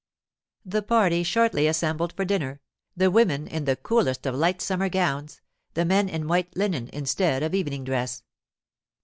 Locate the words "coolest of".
3.75-4.33